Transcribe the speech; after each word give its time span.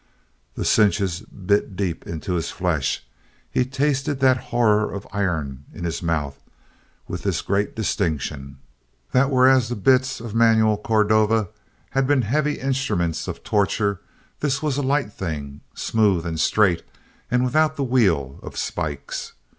The 0.55 0.65
cinches 0.65 1.19
bit 1.19 1.75
deep 1.75 2.07
into 2.07 2.33
his 2.33 2.49
flesh. 2.49 3.03
He 3.51 3.65
tasted 3.65 4.19
that 4.19 4.45
horror 4.49 4.91
of 4.91 5.07
iron 5.11 5.65
in 5.75 5.83
his 5.83 6.01
mouth, 6.01 6.39
with 7.07 7.21
this 7.21 7.43
great 7.43 7.75
distinction: 7.75 8.57
that 9.11 9.29
whereas 9.29 9.69
the 9.69 9.75
bits 9.75 10.19
of 10.19 10.33
Manuel 10.33 10.77
Cordova 10.77 11.49
had 11.91 12.07
been 12.07 12.23
heavy 12.23 12.59
instruments 12.59 13.27
of 13.27 13.43
torture 13.43 14.01
this 14.39 14.63
was 14.63 14.75
a 14.77 14.81
light 14.81 15.13
thing, 15.13 15.61
smooth 15.75 16.25
and 16.25 16.39
straight 16.39 16.81
and 17.29 17.45
without 17.45 17.75
the 17.75 17.83
wheel 17.83 18.39
of 18.41 18.57
spikes. 18.57 19.33